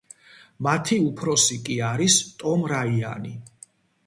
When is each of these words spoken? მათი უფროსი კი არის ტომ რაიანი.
მათი 0.67 0.97
უფროსი 1.09 1.57
კი 1.67 1.75
არის 1.91 2.17
ტომ 2.41 2.67
რაიანი. 2.73 3.37